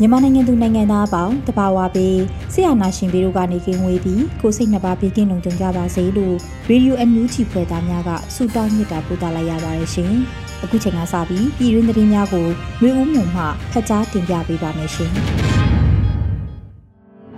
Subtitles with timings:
[0.00, 2.18] မြန်မာနိုင်ငံသူနိုင်ငံသားအပေါင်းတဘာဝပေး
[2.52, 6.36] ဆရာနာရှင်ပေတို့ကနေကင်းဝေးပြီးကိုစိတ်နှပါဘေးကင်းလုံခြုံကြပါစေလို့
[6.68, 10.12] ရေဒီယိုအန်ယူဂျီဖွယ်သားများကဆုတောင်းမြတ်တာပို့သလိုက်ရပါတယ်ရှင်။
[10.62, 12.46] အခုချိန်ကစပြီးပြည်တွင်းသတင်းများကို
[12.82, 15.12] မျိုးဦးမှုမှဖတ်ကြားတင်ပြပေးပါမယ်ရှင်။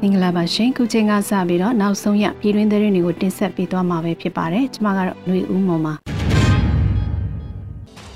[0.00, 5.94] မင်္ဂလာပါရှင်ခုချိန်ကစပြီးတော့နောက်ဆုံးရပြည်တွင်းသတင်းတွေကိုတင်ဆက်ပေးသွားမှာပဲဖြစ်ပါတယ်ကျွန်မကတော့ຫນွေဦးမော်ပါ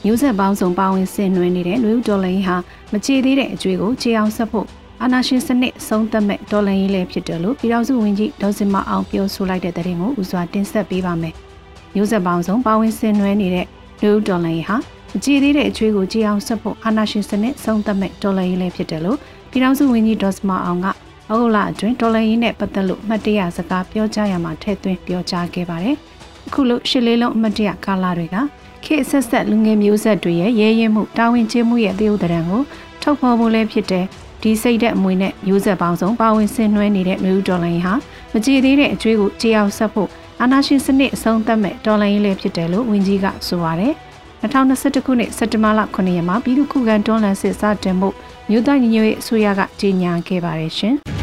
[0.07, 2.57] မျိုးဆက်ပေါင်းစုံပါဝင်ဆင်နွှဲနေတဲ့လူဦးဒေါ်လာရေးဟာ
[2.93, 4.67] မချေသေးတဲ့အကျွေးကိုခြေအောင်ဆက်ဖို့
[5.03, 11.35] အာနာရှင်စနစ်ဆုံးသက်မဲ့ဒေါ်လာရေးလည်းဖြစ်တယ်လို့ပြည်ထောင်စုဝန်ကြီးဒေါ်စင်မအောင်ပြောဆိုလိုက်တဲ့သတင်းကိုဦးစွာတင်ဆက်ပေးပါမယ်။
[11.95, 13.67] မျိုးဆက်ပေါင်းစုံပါဝင်ဆင်နွှဲနေတဲ့
[14.03, 14.77] လူဦးဒေါ်လာရေးဟာ
[15.13, 19.19] မချေသေးတဲ့အကျွေးကိုခြေအောင်ဆက်ဖို့အာနာရှင်စနစ်ဆုံးသက်မဲ့ဒေါ်လာရေးလည်းဖြစ်တယ်လို့
[19.51, 20.91] ပြည်ထောင်စုဝန်ကြီးဒေါ်စင်မအောင်ကဩ
[21.39, 25.97] ဂုတ်လအတွင်းဒေါ်လာရေးနဲ့ပတ်သက်လို့မှတ်တရစကားပြောကြားရမှာထည့်သွင်းပြောကြားခဲ့ပါတယ်။
[26.47, 28.37] အခုလို့ရှစ်လေးလုံးအမှတ်တရကာလတွေက
[28.85, 32.63] ခေတ်ဆက်ဆက်လူငယ်မျိုးဆက်တွေရဲ့ရဲရဲမှုတာဝန်ကျမှုရဲ့သေဥဒရံကို
[33.03, 34.05] ထုတ်ဖော်ဖို့လည်းဖြစ်တဲ့
[34.43, 37.95] ဒီစိတ်တဲ့အမွေနဲ့မျိုးဆက်ပေါင်းစုံပါဝင်ဆင်နွှဲနေတဲ့မျိုးဒေါ်လာရင်းဟာ
[38.33, 40.09] မကြည်သေးတဲ့အကျွေးကိုကြေအောင်ဆက်ဖို့
[40.41, 43.95] အာနာရှင်စနစ်အဆုံးသတ်မဲ့ဒေါ်လာရင်းလည်းဖြစ်တယ်လို့ဝန်ကြီးကဆိုပါတယ်
[44.43, 48.09] 2021ခုနှစ်စက်တင်ဘာလ9ရက်မှာပြည်သူ့ခုခံတွန်းလှန်စစ်စတင်မှု
[48.51, 50.97] မြို့သားညီညွတ်ရေးအစိုးရကကြေညာခဲ့ပါတယ်ရှင်။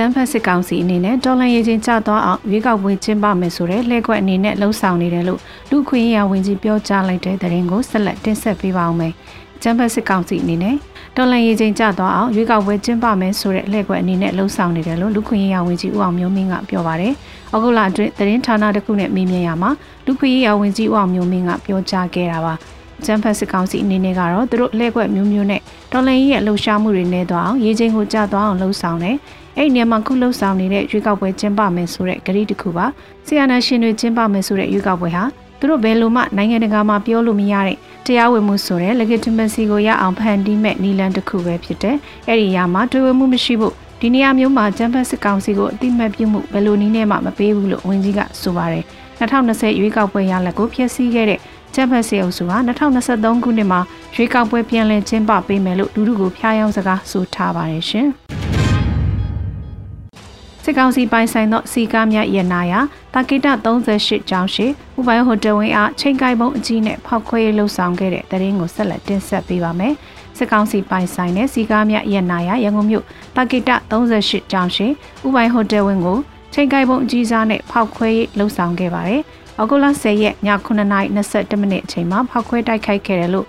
[0.00, 9.12] ကျန်းဖက်စစ်ကောင်စီအနေနဲ့တော်လန်ရေးချင်းကျသွားအောင်ရွေးကောက်ပွဲကျင်းပမယ်ဆိုတဲ့လှည့်ကွက်အနေနဲ့လှုံ့ဆော်နေတယ်လို့လူခွင့်ရဝင်ကြီးပြောကြားလိုက်တဲ့သတင်းကိုဆက်လက်တင်ဆက်ပေးပါအောင်မယ်။
[9.62, 10.76] ကျန်းဖက်စစ်ကောင်စီအနေနဲ့
[11.16, 17.12] တော်လန်ရေးချင်းကျသွားအောင်ရွေးကောက်ပွဲကျင်းပမယ်ဆိုတဲ့လှည့်ကွက်အနေနဲ့လှုံ့ဆော်နေတယ်လို့လူခွင့်ရဝင်ကြီးဦးအောင်မျိုးမင်းကပြောပါတယ်။
[17.54, 19.70] အခုလအတွင်းသတင်းဌာနတစ်ခုနဲ့မေးမြန်းရမှာ
[20.06, 22.54] လူခွင့်ရဝင်ကြီးဦးအောင်မျိုးမင်းကပြောကြားခဲ့တာပါ။
[23.04, 25.60] ကျန်းဖက်စစ်ကောင်စီအနေနဲ့ကတော့သူတို့လှည့်ကွက်မျိုးမျိုးနဲ့
[25.92, 29.16] တော်လန်ရေးရဲ့လှုပ်ရှားမှုတွေနဲ့သွားအောင်ရေးချင်းကိုကျသွားအောင်လှုံ့ဆော်တယ်။
[29.58, 32.86] အဲ့ဒီနေရာမှာခုလှုပ်ဆောင်နေတဲ့ရွေးကောက်ပွဲကျင်းပမယ်ဆိုတဲ့ဂရီတစ်ခုပါ
[33.26, 35.24] ဆီယနာရှင်တွေကျင်းပမယ်ဆိုတဲ့ရွေးကောက်ပွဲဟာ
[35.58, 37.76] သူတို့ဘယ်လိုမှနိုင်ငံတကာမှာပြောလို့မရတဲ့
[38.06, 41.96] တရားဝင်မှုဆိုတဲ့ legitimacy ကိုရအောင်ဖန်တီးမဲ့နီလန်တစ်ခုပဲဖြစ်တယ်။
[42.28, 48.84] အဲ့ဒီနေရာမှာတွေ့ဝမှုမရှိဖို့ဒီနေရာမျိုးမှာဂျမ်ဖတ်စစ်ကောင်စီကိုအတိမတ်ပြုမှုဘယ်လိုနည်းနဲ့မှမပေးဘူးလို့ဝန်ကြီးကဆိုပါတယ်။
[49.18, 51.40] 2020ရွေးကောက်ပွဲရလဒ်ကိုဖျက်ဆီးခဲ့တဲ့
[51.74, 53.80] ဂျမ်ဖတ်စစ်အုပ်စုဟာ2023ခုနှစ်မှာ
[54.14, 58.10] ရွေးကောက်ပွဲပြန်လည်ကျင်းပပေးမယ်လို့လူထုကိုဖျားယောင်းစကားဆိုထားပါတယ်ရှင်။
[60.62, 62.80] စစ်ကောင်စီပိုင်ဆိုင်သောစီကားများရနာယာ
[63.14, 63.46] တာကိတ
[63.86, 64.66] 38ကျောင်းရှိ
[64.98, 69.94] ဥပိုင်ဟိုတယ်ဝင်းအားချိန်ကိုက်ပုံအကြီးနဲ့ဖောက်ခွဲလှုပ်ဆောင်ခဲ့တဲ့တရင်ကိုဆက်လက်တင်ဆက်ပေးပါမယ်။
[70.36, 73.04] စစ်ကောင်စီပိုင်ဆိုင်တဲ့စီကားများရနာယာရန်ကုန်မြို့
[73.36, 74.86] တာကိတ38ကျောင်းရှိ
[75.26, 76.18] ဥပိုင်ဟိုတယ်ဝင်းကို
[76.54, 79.22] ချိန်ကိုက်ပုံအကြီးစားနဲ့ဖောက်ခွဲလှုပ်ဆောင်ခဲ့ပါတယ်။
[79.58, 83.46] အောက်တိုဘာ10ရက်ည9:21မိနစ်အချိန်မှာဖောက်ခွဲတိုက်ခိုက်ခဲ့တယ်လို့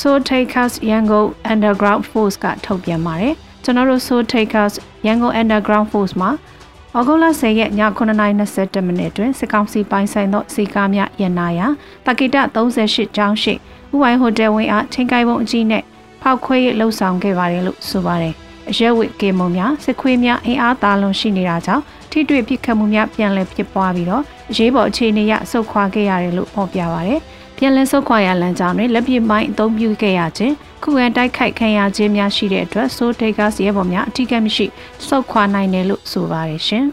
[0.00, 1.20] So Takers Yango
[1.52, 3.34] Underground Force ကထုတ်ပြန်ပါတယ်။
[3.70, 4.74] ကျွန်တော်တို့ So Takers
[5.06, 6.30] Yango Underground Force မှာ။
[6.96, 11.66] ဩဂုတ်လ10ရက်ည9:21မိနစ်တွင်စစ်ကောင်စီပိုင်ဆိုင်သောစီကားများရန်နာရာ
[12.06, 13.58] တကိတ38ကျောင်းရှိဥ
[14.00, 15.82] ဝိုင်းဟိုတယ်ဝင်းအားချိန်ကိုက်ပုံအကြီးနဲ့
[16.22, 18.34] ဖောက်ခွဲရလှုပ်ဆောင်ခဲ့ပါတယ်လို့ဆိုပါတယ်။
[18.70, 27.20] အရက်ဝစ်ကေမုံများစစ်ခွေးများအင်အားသာလွန်ရှိနေတာကြောင့်ထိတွေ့ပြစ်ခတ်မှုများပြန်လည်ဖြစ်ပွားပြီးတော့အရေးပေါ်အခြေအနေရဆုတ်ခွာခဲ့ရတယ်လို့ဖော်ပြပါရတယ်။
[27.62, 34.66] ပြန်လည်ဆုတ်ခွာရလမ်းကြောင်းတွင်လက်ပစ်မိုင်းအသုံးပြုခဲ့ရခြင်းခုခံတိုက်ခိုက်ခံရခြင်းများရှိတဲ့အတွက်ဆိုဒေဂတ်ရဲဘော်များအထူးကမရှိ
[35.06, 36.84] စုခွာနိုင်တယ်လို့ဆိုပါတယ်ရှင်။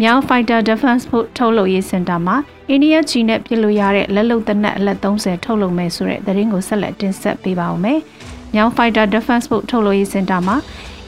[0.00, 2.36] မြောင်း Fighter Defense Force ထုတ်လုပ်ရေးစင်တာမှာ
[2.68, 7.98] အိန္ဒိယချီနဲ့ပြည်လို့ရတဲ့လက်လုံတနက်အလက်30ထုတ်လုပ်မယ်ဆိုတဲ့သတင်းကိုဆက်လက်တင်ဆက်ပေးပါဦးမယ်။
[8.54, 10.56] မြောင်း Fighter Defense Force ထုတ်လုပ်ရေးစင်တာမှာ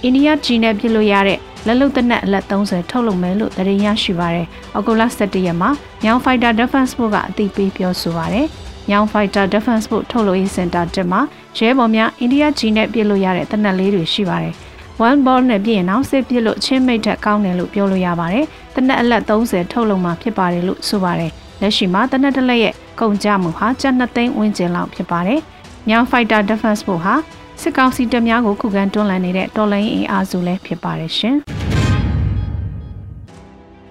[0.02, 5.70] အိန္ဒိယချီနဲ့ပြည်လို့ရတဲ့ လက်လုံတနက်အလက်30ထုတ်လုပ်မယ်လို့သတင်းရရှိပါရယ်။အော်ဂိုလာ17ရက်မှာ
[6.02, 8.46] မြောင်း Fighter Defense Force ကအသိပေးပြောဆိုပါရယ်။
[8.90, 11.20] ညောင် Fighter Defense Force ထုတ်လုပ်ရေးစင်တာတက်မှာ
[11.58, 14.54] ရဲဘော်များအိန္ဒိယကြီးနဲ့ပြစ်လို့ရတဲ့တနက်လေးတွေရှိပါတယ်။
[15.06, 21.30] one ball နဲ့ပြင်အောင်စစ်ပြစ်လို့ချင်းမိတ်ထက်ကောင်းတယ်လို့ပြောလို့ရပါတယ်။တနက်အလက်30ထုတ်လုပ်မှာဖြစ်ပါတယ်လို့ဆိုပါတယ်။
[21.60, 25.40] လက်ရှိမှာတနက်တလက်ရဲ့ကုန်ကြမှုဟာကျပ်2သိန်းဝန်းကျင်လောက်ဖြစ်ပါတယ်။
[25.88, 27.14] မြောင် Fighter Defense ဖို့ဟာ
[27.62, 31.36] စစ်ကောင်စီတပ်များကိုခုခံတွန်းလှန်နေတဲ့တော်လှန်ရေးအင်အားစုလည်းဖြစ်ပါတယ်ရှင်။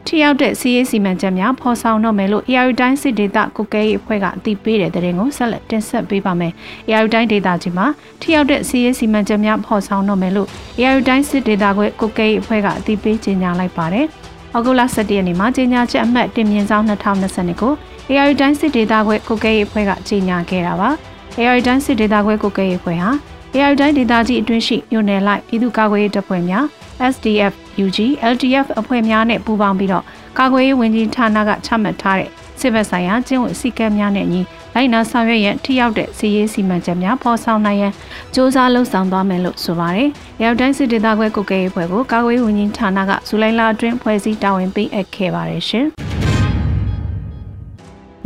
[0.06, 6.54] ထိရောက်တဲ့စီးရေးစီမံချက်များဖော်ဆောင်တော့မယ်လို့ AR တိုင်းစစ်ဒေသကုကဲရေးအဖွဲ့ကအသိပေးတဲ့တဲ့ရင်ကိုဆက်လက်တင်ဆက်ပေးပါမယ်။
[6.90, 7.86] AR တိုင်းဒေသကြီးမှာ
[8.22, 10.48] ထိရောက်တဲ့စီးရေးစီမံချက်များဖော်ဆောင်တော့မယ်လို့
[10.80, 14.06] AR တိုင်းစစ်ဒေသခွဲကုကဲရေးအဖွဲ့ကအသိပေးကြေညာလိုက်ပါတယ်။
[14.56, 17.74] ဩဂုတ်လ17ရက်နေ့မှာကြေညာချက်အမှတ်တင်မြင့်ဆောင်2020ကို
[18.10, 20.90] AR တိုင်းစစ်ဒေသခွဲကုကဲရေးအဖွဲ့ကကြေညာခဲ့တာပါ။
[21.40, 23.12] AR တိုင်းစစ်ဒေသခွဲကုကဲရေးအဖွဲ့ဟာ
[23.56, 26.65] AR တိုင်းဒေသကြီးအတွင်းရှိမြို့နယ်လိုက်ပြည်သူ့ကာကွယ်ရေးတပ်ဖွဲ့များ
[27.13, 27.53] SDF
[27.86, 27.98] UG
[28.33, 30.03] LTF အဖွဲ့များနဲ့ပူးပေါင်းပြီးတော့
[30.39, 34.42] ကာကွယ်ရေးဝန်ကြီးဌာနကချမှတ်ထားတဲ့စစ်ဘက်ဆိုင်ရာကျင့်ဝတ်စည်းကမ်းများနဲ့ညီ
[34.75, 37.94] လိုက်နာဆောင်ရွက်ရန်ထိရောက်တဲ့စီရေးစီမံချက်များဖော်ဆောင်နိုင်ရန်
[38.33, 40.09] စ조사လှုပ်ဆောင်သွားမယ်လို့ဆိုပါတယ်။
[40.44, 45.88] ရောက်တိုင်းစစ်ဒေသခွဲကုကဲရေးဖွဲ့ကိုကာကွယ်ရေးဝန်ကြီးဌာနကဇူလိုင်လအတွင်းဖွဲ့စည်းတာဝန်ပေးအပ်ခဲ့ပါတယ်ရှင်။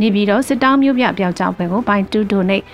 [0.00, 2.64] နေပြီးတော့စစ်တောင်းမျိုးပြပျောက်ကြောက်ဖွဲ့ကို by 2 donate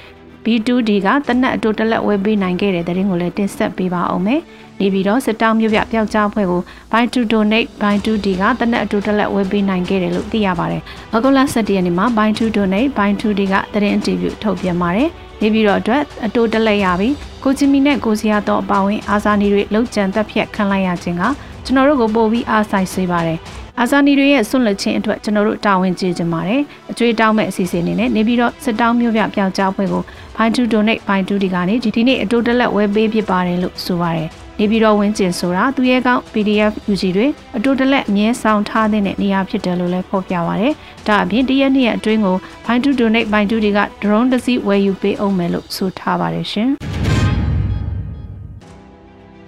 [0.44, 4.40] B2D ကတနက်အတူတလက်ဝယ်ပေးနိုင်ခဲ့တဲ့တဲ့ရင်ကိုလည်းတင်ဆက်ပေးပါအောင်မယ်။
[4.80, 6.60] နေပြီးတော့စစ်တောင်းမြို့ပြပျောက်ကြားဖွဲ့ကို
[6.92, 10.82] Buy to Donate Buy to D ကတနက်အတူတလက်ဝယ်ပေးနိုင်ခဲ့တယ်လို့သိရပါတယ်။
[11.14, 15.08] ဩဂုတ်လ17ရက်နေ့မှာ Buy to Donate Buy to D ကသတင်းအင်တာဗျူးထုတ်ပြန်ပါတယ်။
[15.40, 17.14] နေပြီးတော့အတွက်အတူတလက်ရပြီး
[17.44, 21.22] ကိုချီမီနဲ့ကိုစီယာတော့အပါဝင်အာဇာနည်တွေလုံခြံသက်ဖြတ်ခံလိုက်ရခြင်းက
[21.64, 23.40] ကျွန်တော်တို့ကိုပို့ပြီးအားဆိုင်စေပါတယ်။
[23.80, 30.02] အာဇာနည်တွေရဲ့ဆွန့်လွတ်ခြင်းအတွက်ကျွန်တော်တို့တာဝန်ကျေကြပါတယ်အကျွေးတောင်းမဲ့အစီအစဉ်အနေနဲ့နေပြီးတော့စစ်တောင်းမျိုးပြပျောက်ကြားပွဲကို
[30.36, 34.28] ဘိုင်း2 donate ဘိုင်း2ဒီကနေဒီနေ့အတိုးတက်လက်ဝယ်ပေးဖြစ်ပါတယ်လို့ဆိုပါတယ်
[34.58, 37.26] နေပြီးတော့ဝင်းကျင်ဆိုတာသူရဲ့ကောင်း PDF UG တွေ
[37.56, 40.74] အတိုးတလက်အမြဲဆောင်ထားတဲ့နေရာဖြစ်တယ်လို့လည်းဖော်ပြပါရတယ်။
[41.06, 42.36] ဒါအပြင်တရက်နေ့အတွင်းကို
[42.66, 46.70] ဘိုင်း2 donate ဘိုင်း2တွေက drone တစ်စီးဝယ်ယူပေးအောင်မယ်လို့ဆိုထားပါတယ်ရှင်။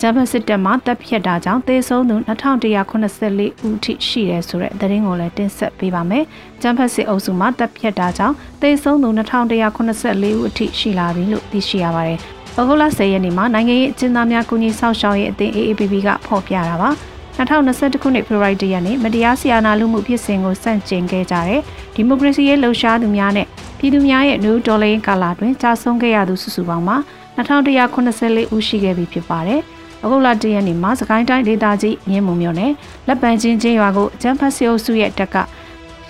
[0.06, 6.24] ဂျပန်စစ်တပ်မှတပ်ဖြတ်တာကြောင့်သေဆုံးသူ2184ဦးထိရှိတယ်ဆိုတဲ့သတင်းကိုလည်းတင်ဆက်ပေးပါမယ်။
[6.62, 12.18] ဂျပန်စစ်အုပ်စုမှတပ်ဖြတ်တာကြောင့်သေဆုံးသူ2184ဦးအထိရှိလာပြီလို့သိရှိရပါတယ်။
[12.56, 16.90] ဩဂုတ်လ10ရက်နေ့မှာနိုင်ငံရေးအကျဉ်းသားများကူညီဆောက်ရှောက်ရေးအသင်း AAPP ကဖော်ပြတာပါ။
[17.38, 21.60] 2021ခုနှစ်ဖေဖော်ဝါရီလရက်နေ့မတရားဆီယာနာလူမှုဖြစ်စဉ်ကိုစန့်ကျင်ခဲ့ကြတဲ့
[21.94, 23.46] ဒီမိုကရေစီရေးလှုပ်ရှားသူများနဲ့
[23.78, 26.96] ပြည်သူများရဲ့နယူးဒေါ်လာကာလာတွင်ကြာဆုံးခဲ့ရသူစုစုပေါင်းမှာ
[27.36, 29.62] 2184ဦးရှိခဲ့ပြီဖြစ်ပါတယ်။
[30.04, 32.72] အခုလတရက်နေ့မှာစကိုင်းတိုင်းဒေသကြီးမြင်းမုံမြို့နယ်
[33.08, 35.36] လက်ပံချင်းချင်းရွာကိုဂျမ်ဖတ်စီအုပ်စုရဲ့တက်က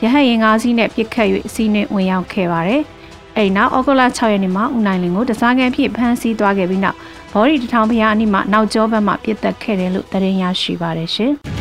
[0.02, 2.82] ရဟတ်ရင်ငါးစီးနဲ့ပြစ်ခတ်၍စီးနှင်းဝင်ရောက်ခဲ့ပါတယ်။
[3.36, 6.98] အဲဒီနောက်ဩဂုတ်လ6ရက်နေ့မှာဦးနိုင်လင်းကိုတစားကန်ဖြစ်ဖမ်းဆီးသွားခဲ့ပြီးနောက်
[7.32, 11.32] ဘော်ဒီတထောင်ဖျားအနီးမှာနောက်ကျောဘက်မှပြစ်တက်ခဲ့တယ်လို့သတင်းရရှိပါတယ်ရှင်။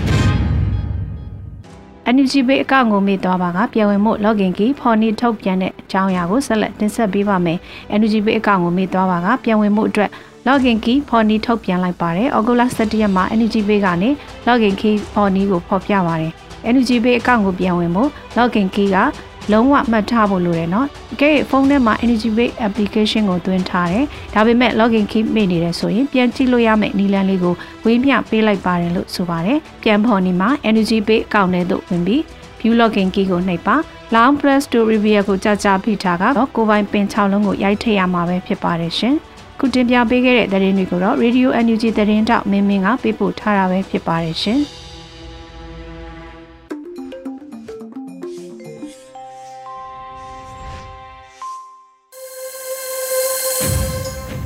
[2.15, 7.57] NUG ဘေးအကောင့်ကိုမေ့သွားပါကပြန်ဝင်မှု login key ဖော်နေထုတ်ပြန်တဲ့အကြောင်းအရာကိုဆက်လက်တင်ဆက်ပေးပါမယ်။
[7.99, 10.11] NUG ဘေးအကောင့်ကိုမေ့သွားပါကပြန်ဝင်မှုအတွက်
[10.47, 14.09] login key ဖော်နီထုတ်ပြန်လိုက်ပါတယ်။ဩဂုတ်လ17ရက်မှာ Energy Pay ကနေ
[14.47, 16.31] login key ဖော်နီကိုဖော်ပြပါတယ်။
[16.69, 18.97] Energy Pay အကောင့်ကိုပြန်ဝင်ဖို့ login key က
[19.51, 20.87] လုံးဝမှတ်ထားဖို့လိုတယ်နော်။
[21.21, 27.55] ကဲဖုန်းထဲမှာ Energy Pay application ကိုသွင်းထားတယ်။ဒါပေမဲ့ login key မေ့နေတယ်ဆိုရင်ပြန်ကြည့်လို့ရမယ့်နည်းလမ်းလေးကို
[27.85, 32.21] ဝေးမျှပေးလိုက်ပါတယ်လို့ဆိုပါတယ်။ပြန်ဖော်နီမှာ Energy Pay အကောင့်ထဲသို့ဝင်ပြီး
[32.59, 33.75] view login key ကိုနှိပ်ပါ
[34.15, 39.17] long press to review ကိုကြာကြာဖိထားကတော့ကိုပိုင်ပင်6လုံးကိုရိုက်ထည့်ရမှာပဲဖြစ်ပါတယ်ရှင်။
[39.65, 44.59] ခုတင်ပြပေးခဲ့တဲ့သတင်းတွေကိုတော့ Radio NUG သတင်းတောက်မင်းမင်းကပေးပို့ထားတာပဲဖြစ်ပါတယ်ရှင်။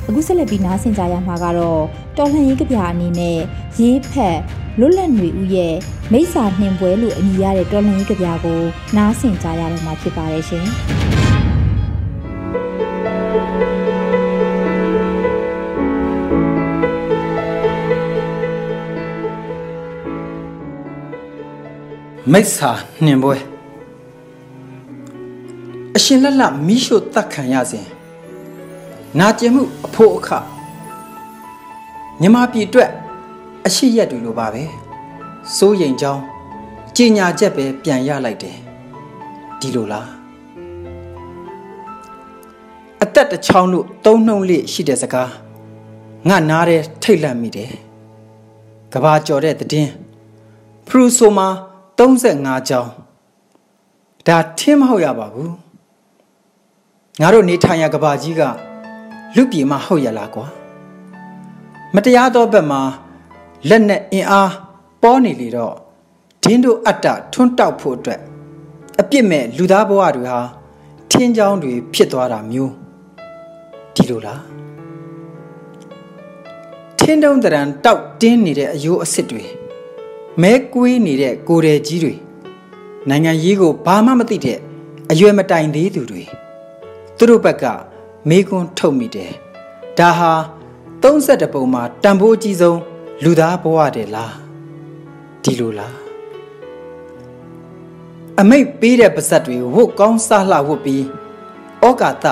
[0.07, 1.81] အခုဆက်လက်ပြီးနားဆင်ကြရမှာကတော့
[2.17, 3.37] တော်လှန်ရေးကြပြအနေနဲ့
[3.81, 4.39] ရေးဖက်
[4.79, 5.75] လွတ်လပ်နေဦးရဲ့
[6.11, 8.61] မိစ္ဆာနှင်ပွဲလို့အမည်ရတဲ့တော်လှန်ရေးကြပြကို
[8.97, 10.67] နားဆင်ကြရတော့မှာဖြစ်ပါတယ်ရှင်။
[22.33, 22.71] မိစ္ဆာ
[23.05, 23.35] နှင်ပွဲ
[25.95, 27.87] အရှင်လက်လက်မိရှုတတ်ခံရစဉ်
[29.19, 30.29] နာကျင်မှုအဖို့အခ
[32.21, 32.91] မြမပြည်အတွက်
[33.65, 34.63] အရှိရက်တွေလိုပါပဲ
[35.55, 36.21] စိုးရိမ်ကြောင်း
[36.95, 38.57] ကြင်ညာချက်ပဲပြန်ရလိုက်တယ်
[39.59, 40.09] ဒီလိုလား
[43.03, 45.31] အသက်တစ်ချောင်းလို့သုံးနှုံလေးရှိတဲ့စကား
[46.27, 47.71] ငါနားတဲ့ထိတ်လန့်မိတယ်
[48.93, 49.93] ကဘာကြော်တဲ့တည်င်း
[50.87, 51.47] ဖရူဆိုမာ
[51.97, 52.91] 35ကျောင်း
[54.27, 55.53] ဒါထင်းမဟုတ်ရပါဘူး
[57.21, 58.41] ငါတို့နေထိုင်ရကဘာကြီးက
[59.35, 60.45] လူပြေမဟုတ်ရလားကွာ
[61.95, 62.81] မတရားသောဘက်မှာ
[63.69, 64.51] လက်နဲ့အင်အား
[65.01, 65.75] ပေါ်နေလေတော့
[66.43, 68.21] ဒင်းတို့အတ္တထွန်းတောက်ဖို့အတွက်
[68.99, 70.39] အပြစ်မဲ့လူသားဘဝတွေဟာ
[71.11, 72.73] ထင်းချောင်းတွေဖြစ်သွားတာမျိုး
[73.95, 74.41] ဒီလိုလား
[76.99, 79.43] ထင်းတုံးတရံတောက်တင်းနေတဲ့အယိုးအစ်စ်တွေ
[80.41, 82.13] မဲကွေးနေတဲ့ကိုယ်တယ်ကြီးတွေ
[83.09, 84.59] နိုင်ငံရေးကိုဘာမှမသိတဲ့
[85.11, 86.23] အရွယ်မတိုင်သေးသူတွေ
[87.17, 87.65] သူတို့ဘက်က
[88.29, 89.31] မေးခွန်းထုတ်မိတယ်
[89.97, 90.33] ဒါဟာ
[91.01, 92.79] 32ပုံမှာတန်ဖိုးအကြီးဆုံး
[93.23, 94.35] လူသားဘဝတယ်လား
[95.43, 95.97] ဒီလိုလား
[98.39, 101.05] အမိတ်ပေးတဲ့ပါဇက်တွေဝတ်ကောင်းစားလှဝတ်ပြီး
[101.85, 102.25] ဩကာသ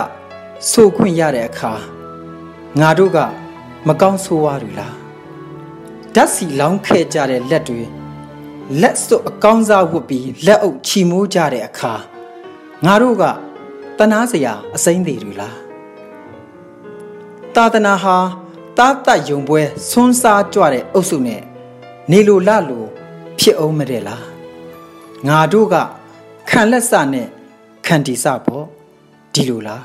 [0.72, 1.74] ဆိုခွင့်ရတဲ့အခါ
[2.80, 3.18] ငါတို့က
[3.88, 5.05] မကောင်းဆိုးဝါးတွေလား
[6.16, 7.82] ဓာတ်စီလောင်းခဲ့ကြတဲ့လက်တွေ
[8.82, 11.94] လက်စွပ်အကောင်းစားဝတ်ပြီးလက်အုပ်ချီမိုးကြတဲ့အခါ
[12.86, 13.24] ငါတို့က
[13.98, 15.58] တနာစရာအစိမ့်သေးတွေလား
[17.56, 18.18] သာသနာဟာ
[18.78, 21.42] တားတတ်ယုံပွဲဆွန်းစားကြွတဲ့အုပ်စုနဲ့
[22.12, 22.86] နေလိုလလို
[23.40, 24.26] ဖြစ်အောင်မတဲ့လား
[25.28, 25.76] ငါတို့က
[26.50, 27.28] ခံလက်စနဲ့
[27.86, 28.66] ခံတီစပေါ့
[29.34, 29.84] ဒီလိုလား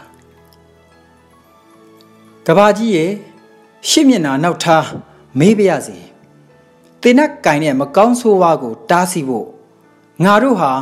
[2.47, 3.13] ကဘာကြီးရဲ့
[3.89, 4.87] ရှစ်မျက်နှာနောက်ထား
[5.39, 6.10] မေးပါရစေ
[7.03, 9.47] တင်နဲ့ကင်တဲ့မကောင်းဆိုးဝါးကိုတားဆီးဖို့
[10.25, 10.73] ငါတို့ဟာ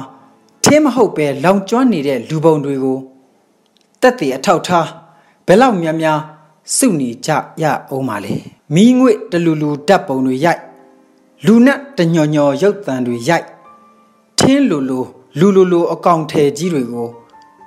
[0.65, 2.99] ထင်းမဟုတ်ပဲလောင်ကျွမ်းနေတဲ့လူပုံတွေကို
[4.01, 4.89] တက်တည်အထောက်ထား
[5.47, 6.19] ဘယ်လောက်များများ
[6.77, 7.31] စုနေကြ
[7.63, 8.35] ရအောင်ပါလေ
[8.75, 10.61] မိငွေတလူလူဓာတ်ပုံတွေရိုက်
[11.47, 13.47] လူနဲ့တညော်ညော်ရုပ်တံတွေရိုက်
[14.39, 15.01] ထင်းလူလူ
[15.39, 17.09] လူလူလူအကောင်ထဲကြီးတွေကို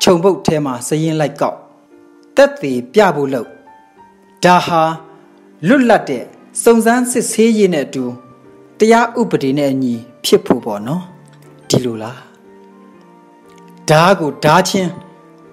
[0.02, 1.58] ခြုံပုတ်ထဲမှာစရင်လိုက်ကောက်
[2.36, 3.48] တက်တည်ပြဖို့လို့
[4.44, 4.82] ဒါဟာ
[5.68, 6.24] လွတ်လပ်တဲ့
[6.64, 8.04] စုံစမ်းစစ်ဆေးရေးနဲ့အတူ
[8.84, 9.96] တရားဥပဒေနဲ့အညီ
[10.26, 11.04] ဖြစ်ဖို့ပေါ့နော်
[11.70, 12.20] ဒီလိုလား
[13.90, 14.92] ဓာကိုဓာချင်း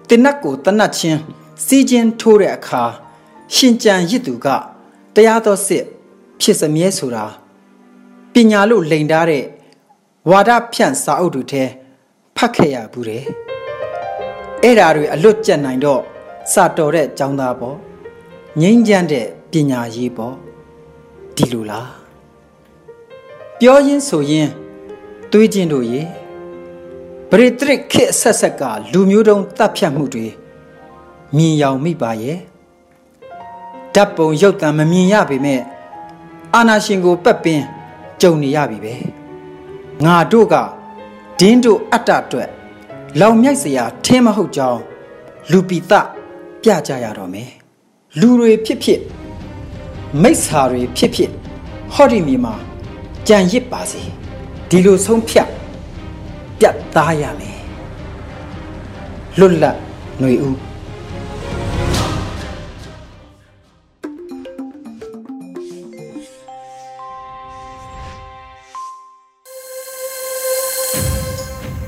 [0.08, 1.20] တင်နတ်ကိုတနတ်ချင်း
[1.64, 2.82] စီးချင်းထိုးတဲ့အခါ
[3.54, 4.46] ရှင်ကြံရစ်သူက
[5.14, 5.84] တရားတော်စစ်
[6.40, 7.24] ဖြစ်စမြဲဆိုတာ
[8.32, 9.44] ပညာလို့လိန်ထားတဲ့
[10.30, 11.64] ဝါဒဖြန့်စာအုပ်တွေထဲ
[12.36, 13.22] ဖတ်ခဲ့ရဘူးတဲ့
[14.62, 16.02] အဲ့ဓာတွေအလွတ်ကျက်နိုင်တော့
[16.52, 17.76] စာတော်တဲ့ចောင်းသားပေါ့
[18.60, 20.34] ငိမ့်ချမ်းတဲ့ပညာရေးပေါ့
[21.36, 21.97] ဒီလိုလား
[23.60, 24.48] ပြောရင်းဆိုရင်
[25.32, 26.02] တွေးခြင်းတို့ရေ
[27.30, 28.62] ပရိတရစ်ခေဆက်ဆက်က
[28.92, 30.26] လူမျိုးတုံးတပ်ဖြတ်မှုတွေ
[31.36, 32.38] မြင်ရောင်မိပါရဲ့
[33.94, 35.60] ဓာတ်ပုံရုပ်သံမမြင်ရပေမဲ့
[36.54, 37.64] အာနာရှင်ကိုပက်ပင်း
[38.20, 38.94] ကြုံနေရပြီပဲ
[40.04, 40.54] ငါတို့က
[41.40, 42.48] ဒင်းတို့အတ္တအတွက်
[43.20, 44.80] လောင်မြိုက်စရာထင်းမဟုတ်ကြောင်း
[45.50, 45.92] လူပိတ
[46.62, 47.50] ပြကြရတော့မယ်
[48.20, 49.00] လူတွေဖြစ်ဖြစ်
[50.22, 51.30] မိစ္ဆာတွေဖြစ်ဖြစ်
[51.94, 52.67] ဟောဒီမီမှာ
[53.28, 54.02] ကြံရစ်ပါစေ
[54.70, 55.48] ဒီလိုဆုံးဖြတ်
[56.58, 57.60] ပြတ်သားရမယ်
[59.38, 59.76] လွတ်လပ်
[60.18, 60.56] ຫນွေဦး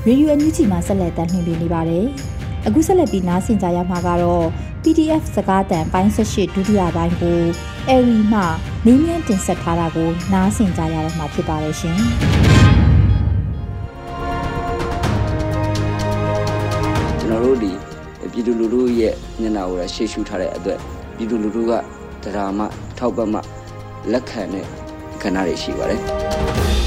[0.07, 2.05] ရေဒီယိုအန်ယူဂျီမှာဆက်လက်တင်ပြနေပါတယ်။
[2.67, 4.45] အခုဆက်လက်ပြီးနားဆင်ကြရမှာကတော့
[4.83, 7.41] PDF စကားတန်ပိုင်း18ဒုတိယပိုင်းကို
[7.89, 8.39] အရီမှ
[8.85, 11.97] မင်းမြန်တင်ဆက်ထားတာကိုနားဆင်ကြရတော့မှာဖြစ်ပါတယ်ရှင်။
[17.19, 17.71] ကျွန်တော်တို့ဒီ
[18.31, 20.79] ပြည်သူလူထုရဲ့ညနာကိုရှေ့ရှုထားတဲ့အတွက်
[21.15, 21.71] ပြည်သူလူထုက
[22.23, 22.65] တရားမှ
[22.97, 23.39] ထောက်ပံ့မှ
[24.11, 24.65] လက်ခံတဲ့
[25.21, 26.80] ခဏတွေရှိပါတယ်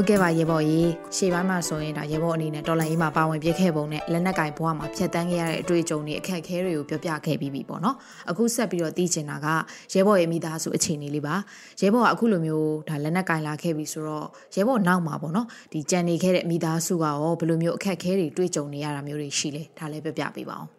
[0.00, 7.96] ဟုတ်ကဲ့ပါရေဘော်ကြီးရှေ့ပိုင်းမှာဆိုရင်ဒါရေဘော်အနေနဲ့တော်လိုင်းကြီးမှာပါဝင်ပြခဲ့ပုံနဲ့လက်နက်ကင်ဘဝမှာဖြတ်တန်းခဲ့ရတဲ့အတွေ့အကြုံတွေအခက်အခဲတွေကိုပြောပြခဲ့ပြီးပြီပေါ့နော်
[8.30, 9.46] အခုဆက်ပြီးတော့သိချင်တာက
[9.92, 11.34] ရေဘော်ရဲ့မိသားစုအခြေအနေလေးပါ
[11.80, 14.26] ရေဘော်ကအခုလိုမျိုးဒါလက်နက်ကင်လာခဲ့ပြီဆိုတော့
[14.56, 20.77] ရေဘော်နောက်မှာပေါ့နော်ဒီကြံနေခဲ့တဲ့မိသားစုကရောဘယ်လိုမျိုးအခက်အခဲတွေတွေ့ကြုံနေရတာမျိုးတွေရှိလဲဒါလည်းပြောပြပေးပါအောင်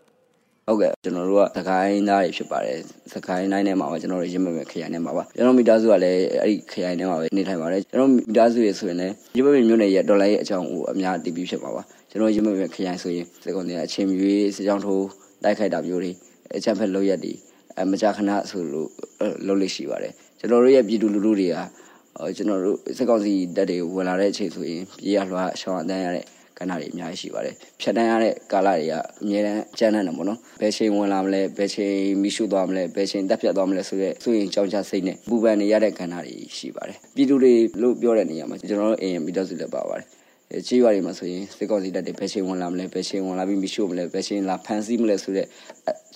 [0.69, 2.77] ဟုတ်ကဲ့ကျွန်တော်တို့ကသခိုင်းသားတွေဖြစ်ပါတယ်
[3.13, 15.05] သခိုင်းတိုင်းထဲမှာပါကျွန်တော်တို့ရင်းမမဲ့ခရိုင်ထဲမှာပါကျွန်တော်မိသားစုကလည်းအဲ့ဒီခရိုင်ထဲမှာပဲနေထိုင်ပါတယ်ကျွန်တော်မိသားစုတွေဆိုရင်လည်းရင်းမမဲ့မြို့နယ်ရဲ့ဒေါ်လာရဲ့အကြောင်းကိုအများတည်ပြီးဖြစ်ပါပါကျွန်တော်ရင်းမမဲ့ခရိုင်ဆိုရင်စကွန်တွေအချင်းမြွေးစကြောင်းထိုး
[15.43, 16.11] တိုက်ခိုက်တာမျိုးတွေ
[16.55, 17.33] အချက်ဖက်လောက်ရက်တွေ
[17.79, 18.89] အမကြခဏဆိုလို့
[19.47, 21.57] လုပ်လို့ရှိပါတယ်ကျွန်တော်တို့ရဲ့ပြည်သူလူထုတွေက
[22.37, 26.25] ကျွန်တော်တို့စကောက်စီတက်တွေဝင်လာတဲ့အချိန်ဆိုရင်ပြေးရလွှားရှောင်းအတန်းရတဲ့
[26.59, 40.07] ကဏ္ဍတွေအများကြီးရှိပါတယ်ဖြတ်တန်းရတဲ့ကာလတွေကအများတန်းကျန်းတဲ့တယ်ပေါ့နော်ဘယ်ချိန်ဝင်လာမလဲဘယ်ချိန်မိရှုသွားမလဲဘယ်ချိန်တက်ဖြတ်သွားမလဲဆိုတဲ့ဆိုရင်ကြောင်ချစိတ်နဲ့ပူပန်နေရတဲ့ကဏ္ဍတွေရှိပါတယ်ပြည်သူတွေလို့ပြောတဲ့နေရာမှာကျွန်တော်တို့အရင်မိသားစုလည်းပါပါတယ်
[40.51, 45.47] အဲကြီးရွာတွေမှာဆိုရင်စစ်ကောင်စီတပ်တွေဘယ်ချိန်ဝင်လာမလဲဘယ်ချိန်ဝင်လာပြီးမိရှုမလဲဘယ်ချိန်လာဖမ်းဆီးမလဲဆိုတဲ့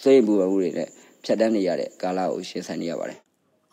[0.03, 0.87] စိတ်ပူပန်မှုတွေနဲ့
[1.25, 3.22] ဖြတ်တန်းနေရတဲ့ကာလကိုရှင်းဆန်နေရပါတယ်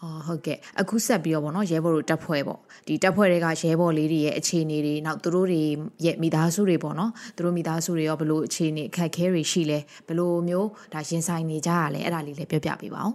[0.02, 5.62] အော်ဟုတ်ကဲ့အခုဆက်ပြီးတော့ဗောနော်ရဲဘော်တို့တက်ဖွဲ့ပေါ့ဒီတက်ဖွဲ့တွေကရဲဘော်လေးတွေရဲ့အခြေအနေတွေနောက်သူတို့တွေ
[6.04, 9.78] ရဲ့မိသားစုတွေပေါ့နော်သူတို့မိသားစုတွေရောဘလို့အခြေအနေအခက်အခဲတွေရှိလဲ
[10.08, 13.14] ဘလို့မျိုးဒါရင်ဆိုင်နေကြရလဲအဲ့ဒါလေးလည်းပြောပြပေးပါအောင်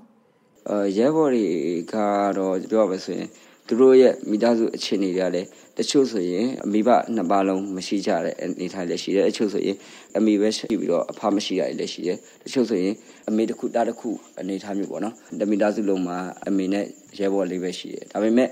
[0.70, 1.46] အဲရဲဘော်တွေ
[1.94, 1.96] က
[2.38, 3.30] တော့ပြောရပါဆိုရင်
[3.68, 9.78] သူတို့ရဲ့မိသားစုအခြေအနေတွေကလည်းတချို့ဆိုရင်အမိဘနှစ်ပါးလုံးမရှိကြတဲ့အနေထားလည်းရှိတယ်အချို့ဆိုရင်
[10.18, 12.94] အမိပဲရှိပြီးတော့အဖမရှိရလည်းရှိတယ်တချို့ဆိုရင်
[13.30, 16.18] အမေတစ်ခုတားတစ်ခုအနေထားမျိုးပေါ့နော်တမိသားစုလုံးမှာ
[16.48, 16.86] အမေနဲ့
[17.20, 18.48] ရဲဘော်လေးပဲရှိတယ်ဒါပေမဲ့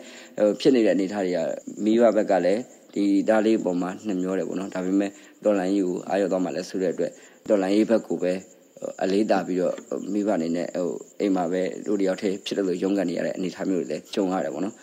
[0.59, 1.39] ဖြစ်နေတဲ့အနေထားတွေက
[1.83, 2.61] မိဘဘက်ကလည်း
[2.93, 5.11] ဒီဒါလေးပုံမှာနှမျောတယ်ပေါ့နော်ဒါပေမဲ့
[5.43, 7.11] ဒေါ်လာကြီးကိုအာရုံတော့မှလည်းဆိုတဲ့အတွက်
[7.49, 8.33] ဒေါ်လာကြီးဘက်ကိုပဲ
[9.03, 9.75] အလေးတာပြီးတော့
[10.13, 10.89] မိဘအနေနဲ့ဟို
[11.19, 14.75] အိမ်မှာပဲတို့တယောက်တည်းဖြစ်တယ်လို့ရုန်းကန်နေရတဲ့အနေအထားမျိုးတွေလည်းကြုံရတယ်ပေါ့နော်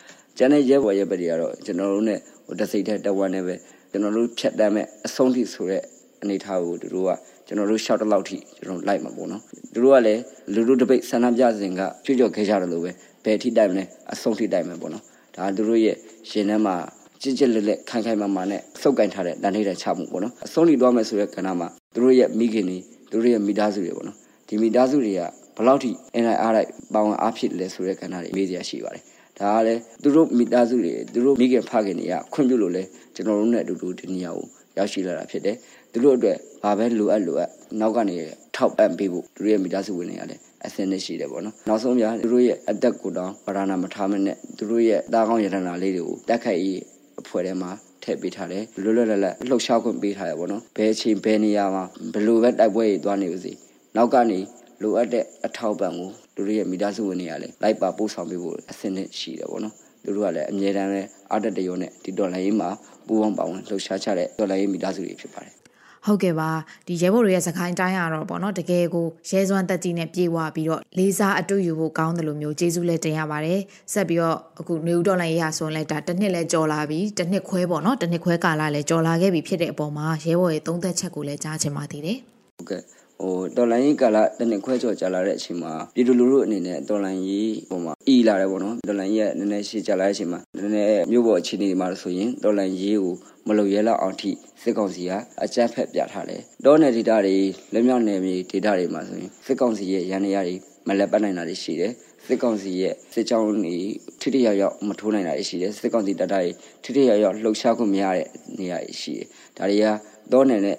[0.42, 2.14] ကျန်တဲ့ရဲဘော်ရဲဘက်တွေကတော့ကျွန်တော်တို့ ਨੇ
[2.47, 3.54] ဟိုတစိတ်တဲ့တဝမ်းနဲ့ပဲ
[3.90, 5.82] ကျွန်တော်တို့ဖြတ်တမ်းမဲ့အဆုံးထိဆိုတဲ့
[6.23, 7.11] အနေအထားကိုတို့က
[7.47, 9.42] ကျွန်တော်တို့ရှောက်တလောက်ထိကျွန်တော်လိုက်မှာပေါ့နော်
[9.75, 10.20] တို့ကလည်း
[10.54, 12.90] လူတို့တပိတ်ဆန္ဒပြစဉ်ကကြွကြော်ခဲ့ကြတယ်လို့ပဲ
[13.25, 15.04] ဘယ်ထိတိုင်မလဲအဆုံးထိတိုင်မယ်ပေါ့နော်
[15.37, 15.97] ဒါတို့ရဲ့
[16.30, 16.75] ရှင်ထဲမှာ
[17.23, 22.78] ကြစ်ကြစ်လက်လက်ခိုင်ခိုင်မာမာနဲ့စုပ်ကင်ထားတဲ့တန်ထိတဲ့ချမှုပေါ့နော်အဆုံးထိသွားမယ်ဆိုတဲ့ကဏ္ဍမှာတို့ရဲ့မိခင်တွေ
[23.12, 24.16] တို့ရဲ့မိသားစုတွေပေါ့နော်
[24.49, 25.20] ဒီမိသားစုတွေက
[25.56, 29.02] ဘယ်လောက်ထိအင်လိုက်အားလိုက်ပေါင်းအားဖြစ်လဲဆိုတဲ့ကဏ္ဍတွေမေးစရာရှိပါတယ်
[29.42, 32.82] ဒါကလည်းသူတို့မိသားစုတွေသူတို့မိခင်ဖခင်တွေကခွင့်ပြုလို့လဲ
[33.14, 35.56] ကျွန်တော်တို့နဲ့အတူတူဒီနေရာကိုရောက်ရှိလာတာဖြစ်တယ်
[35.92, 38.16] သူတို့အတွက်ဘာပဲလိုအပ်လိုအပ်နောက်ကနေ
[38.56, 46.80] ထောက်ပံ့ပေးဖို့သူတို့ရဲ့မိသားစုဝင်တွေကလည်းအစင်းနဲ့ရှိတယ်ပေါ့နော်နောက်ဆုံးပြသူတို့ရဲ့အသက်ကိုတောင်ဗရဏာမထားမနဲ့သူတို့ရဲ့တားကောင်းရတနာလေးတွေကိုတက်ခိုက်ရေး
[47.20, 47.70] အဖွဲ့ထဲမှာ
[48.02, 53.52] ထည့်ပေးထားတယ်လွတ်လွတ်လပ်လပ်လှုပ်ရှားခွင့်ပေးထားရပေါ့နော်ဘယ်အချိန်ဘယ်နေရာမှာဘယ်လိုပဲတိုက်ပွဲတွေသွားနေပါစေ
[53.97, 54.38] နောက်ကနေ
[54.82, 62.68] လိုအပ်တဲ့အထောက်ပံ့ကို လူတွေရဲ့မိသားစုဝင်တွေကလည်းလိုက်ပါပို့ဆောင်ပေးဖို့အဆင့်နဲ့ရှိတယ်ပေါ့နော်သူတို့ကလည်းအမြဲတမ်းလည်းအားတက်တရုံနဲ့ဒီဒေါ်လာရေးမှာ
[63.06, 65.54] ပူးပေါင်းပါဝင်လှုပ်ရှားချတဲ့ဒေါ်လာရေးမိသားစုတွေဖြစ်ပါတယ်
[66.06, 66.50] ဟုတ်ကဲ့ပါ
[66.87, 73.61] ဒီရဲဘော်တွေရဲ့စကိုင်းတိုင်းရတော့ပေါ့နော်တကယ်ကိုရဲစွမ်းတက်ကြီးနဲ့ပြေဝပြီးတော့လေးစားအတူယူဖို့ကောင်းတယ်လို့မျိုးကျေးဇူးလည်းတင်ရပါတယ်
[73.92, 82.18] ဆက်ပြီးတော့အခုနေဦးဒေါ်လာရေးရဆိုရင်လည်းဒါတစ်နှစ်လဲကြော်လာပြီတစ်နှစ်ခွဲပေါ့နော်တစ်နှစ်ခွဲကာလလဲကြော်လာခဲ့ပြီဖြစ်တဲ့အပေါ်မှာရဲဘော်ရဲ့သုံးသက်ချက်ကိုလည်းကြားချင်ပါသေးတယ်
[82.56, 82.82] ဟုတ်ကဲ့
[83.22, 93.14] ဟိုတော်လိုင်းရေးကာလတနစ်ခွဲကျော်ကြာလာတဲ့အချိန်မှာပြည်သူလူထုအနေနဲ့တော်လိုင်းရေးပုံမှာအီလာတယ်ပေါ့နော်တော်လိုင်းရေးကနည်းနည်းရှေ့ကြာလာတဲ့အချိန်မှာနည်းနည်းမြို့ပေါ်အခြေအနေတွေမှာဆိုရင်တော်လိုင်းရေးကို
[93.48, 94.30] မလုံရဲလောက်အောင်ထိ
[94.62, 95.12] စစ်ကောင်စီက
[95.42, 97.36] အကြမ်းဖက်ပြထားတယ်တောနယ်ဒေတာတွေ
[97.74, 100.54] လက်မြောက်နယ်မြေဒေတာတွေမှာဆိုရင်စစ်ကောင်စီရဲ့ရန်နေရတွေ
[100.88, 101.92] မလက်ပတ်နိုင်တာတွေရှိတယ်
[102.26, 103.76] စစ်ကောင်စီရဲ့စစ်ကြောင်းတွေ
[104.20, 106.42] ထိထိရောက်ရောက်မထိုးနိုင်တာရှိတယ်စစ်ကောင်စီတပ်တွေ
[106.82, 108.26] ထိထိရောက်ရောက်လှုပ်ရှားခွင့်မရတဲ့
[108.58, 109.86] နေရာရှိတယ်ဒါတွေက
[110.32, 110.76] တောနယ်နဲ့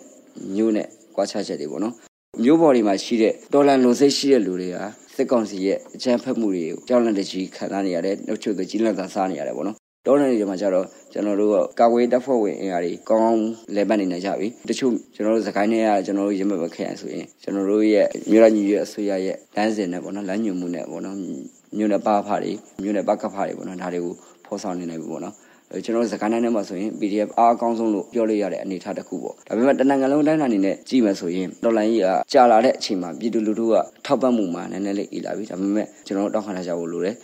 [0.55, 1.95] မြို့နဲ့ကွာခြားချက်တွေပေါ့နော်
[2.39, 4.77] မျိုးပေါ်တွေမှာရှိတဲ့ဒေါ်လာလုံစိတ်ရှိတဲ့လူတွေက
[5.15, 13.43] စစ်ကောင်စီရဲ့အကြမ်းဖက်မှုတွေကိုကြောက်လန့်တကြီးခံစားနေရတယ်နှုတ်ချုပ်တကြီးလန့်သာစားနေရတယ်ပေါ့နော်တောနယ်တွေမှာကျတော့ကျွန်တော်တို့ကကာကွယ်တပ်ဖွဲ့ဝင်အင်အားတွေကောင်းကောင်း
[13.75, 21.17] လဲပတ်နေနေကြပြီတချို့ကျွန်တော်တို့စကိုင်းထဲကကျွန်တော်တို့ရမဘခရိုင်ဆိုရင်ကျွန်တော်တို့ရဲ့မြို့ရညီရဲ့အစိုးရရဲ့လမ်းစဉ်နဲ့ပေါ့နော်လမ်းညွှန်မှုနဲ့ပေါ့နော်
[21.77, 24.13] မြို့နယ်ပါဖားတွေမြို့နယ်ပကဖားတွေပေါ့နော်ဒါတွေကို
[24.45, 25.35] ဖော်ဆောင်နေနေပြီပေါ့နော်
[25.85, 33.73] ကျွန်တော်စကိုင်းတိုင်းထဲမှာဆိုရင် PDF အားအကောင်းဆုံးလို့ပြောလို့ရတဲ့အနေအထားတစ်ခုပေါ့ဒါပေမဲ့တနင်္ဂနွေလုံးတိုင်းအနေနဲ့ကြည့်မယ်ဆိုရင်ဒေါ်လာကြီးကကြာလာတဲ့အချိန်မှာပြည်သူလူထုက
[34.05, 37.15] ထောက်ပံ့မှုမှာနည်းနည်းလေးအေးလာပြီဒါပေမဲ့ကျွန်တော်တို့တောင်းခံထားကြဖို့လိုတယ်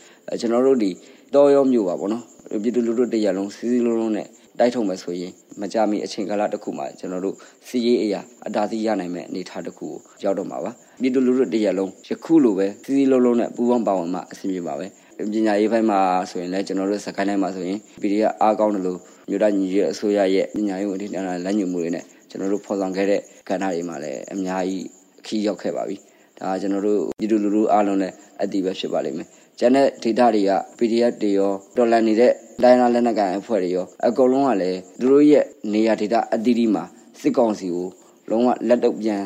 [0.41, 0.91] ကျွန်တော်တို့ဒီ
[1.35, 2.23] တော်ရောမျိုးပါပေါ့နော်
[2.63, 4.27] ပြည်သူလူထုတရလုံးစီစီလုံးလုံးနဲ့
[4.59, 5.31] တိုက်ထုံမယ်ဆိုရင်
[5.61, 7.35] မကြမီအချိန်ကာလတစ်ခုမှာကျွန်တော်တို့
[7.67, 14.85] စီရေးအရာအတားစီရနိုင်မဲ့အနေအထားတစ်ခုကိုရောက်တော့မှာပါပြည်သူလူထုတရလုံးယခုလိုပဲစီစီလုံးလုံးနဲ့ပူးပေါင်းပါဝင်မှအဆင်ပြေပါပဲ
[15.33, 15.99] ပညာရေးဘက်မှာ
[16.29, 18.99] ဆိုရင်လည်းကျွန်တော်တို့စကိုင်းတိုင်းမှာဆိုရင် PDF အားကောင်းတယ်လို့
[19.29, 21.13] မြို့သားညီရဲ့အစိုးရရဲ့ပညာရေးဝန်ထမ်း
[21.45, 24.85] လမ်းညွှန်မှုတွေနဲ့ကျွန်တော်တို့ဖော်ဆောင်ခဲ့တဲ့ကဏ္ဍတွေမှာလည်းအများကြီး
[25.19, 25.97] အခီးရောက်ခဲ့ပါပြီ
[26.39, 29.27] ဒါကျွန်တော်တို့ပြည်သူလူထုအားလုံးလည်းအတည်ပဲဖြစ်ပါလိမ့်မယ်
[29.59, 36.83] ကျန်တဲ့ data တွေက PDF တွေရောတော်လန်နေတဲ့လိုင်းနာလက်နက်ကန်အဖွဲ့တွေရောအကုန်လုံးကလည်းသူတို့ရဲ့နေရာ data အသီးသီးမှာ
[37.21, 37.87] စစ်ကောင်စီကို
[38.29, 39.21] လုံးဝလက်တော့ပြန်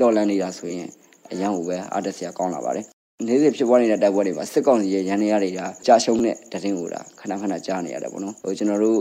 [0.00, 0.88] တော်လန်နေတာဆိုရင်
[1.30, 8.98] အရန်ကိုပဲအားတက်စရာကောင်းလာပါတယ် နေ့စဉ်ဖြစ်ပွားနေတဲ့တိုက်ပွဲတွေမှာစစ်ကောင်စီရဲ့ရန်နေရတွေကကြာရှုံးတဲ့တရင်ကိုဒါခဏခဏကြားနေရတယ်ပေါ့နော်ဟိုကျွန်တော်တို့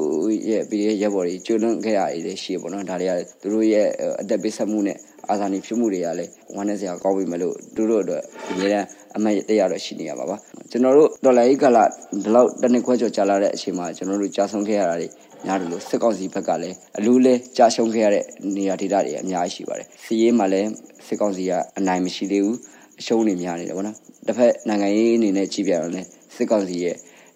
[0.49, 3.87] ရဲ့ PDF ရက်ဘော်တွေကျွလွန်ခဲ့ရတွေရှိပေါ့နော်ဒါတွေကသူတို့ရဲ့
[4.21, 4.97] အသက်ပေးဆက်မှုနဲ့
[5.29, 8.85] အာဇာနည်ဖြစ်မှုတွေကလည်းဝမ်းနည်းစရာကောင်းပြီမလို့သူတို့အတွက်အများအား
[9.17, 10.35] အမှတ်တရတော့ရှိနေရပါပါ
[10.71, 11.83] ကျွန်တော်တို့ဒေါ်လာကြီးကလာ
[12.23, 15.07] ဒီလောက်တနစ်ခွဲကျော်ကြာလာတဲ့အချိန်မှာကျွန်တော်တို့ကြာဆုံးခဲ့ရတာတွေ
[15.45, 18.23] များတယ်လို့စစ်ကောင်စီဘက်ကလည်းအလူးလဲကြာရှုံးခဲ့ရတဲ့
[18.55, 20.69] နေရာဒေသတွေအများကြီးရှိပါတယ်စီးရေးမှာလည်း
[21.07, 22.57] စစ်ကောင်စီကအနိုင်မရှိသေးဘူး
[22.99, 26.01] အရှုံးတွေများနေတယ်ဗောနော်တစ်ဖက်နိုင်ငံရေးအနေနဲ့ကြည့်ပြတော့လဲ
[26.35, 26.95] စစ်ကောင်စီရဲ့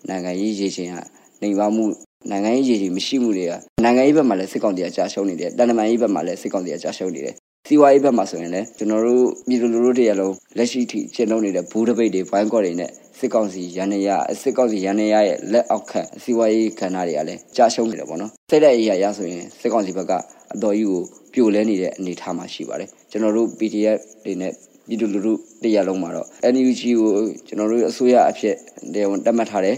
[0.10, 0.98] နိုင်ငံရေးရေချင်းက
[1.44, 1.86] နေပါမှု
[2.32, 7.36] နိုင်ငံရေးရေချင်းမရှိမှုတွေကနိုင်ငံရေးဘက်မှာလည်းစစ်ကောင်စီကကြာရှုံးနေတယ်တန်တမာရေးဘက်မှာလည်းစစ်ကောင်စီကကြာရှုံးနေတယ်
[7.68, 14.10] စီဝါရေးဘက်မှာဆိုရင်လည်းကျွန်တော်တို့ပြည်သူလူထုတွေရလုံးလက်ရှိထိကျင့်လုပ်နေတဲ့ဘူးတပိတ်တွေဘိုင်းကော့တွေနဲ့စစ်ကောင်စီရန်နေရ
[14.42, 20.14] စစ်ကောင်စီရန်နေရရဲ့လက်အောက်ခံစီဝါရေးခန္ဓာတွေကလည်းကြာရှုံးနေတယ်ပေါ့နော်စိတ်တဲ့အရာရဆိုရင်စစ်ကောင်စီဘက်က
[20.54, 21.02] အတော်ကြီးကို
[21.34, 24.54] ပြိုလဲနေတဲ့အနေအထားမှာရှိပါတယ်ကျွန်တော်တို့ PDF တွေနဲ့
[24.90, 27.12] ပြည်သူလူထုတရားလုံးမှာတော့ NUG ကို
[27.48, 28.56] ကျွန်တော်တို့အစိုးရအဖြစ်
[28.94, 29.78] တရားဝင်တတ်မှတ်ထားတယ်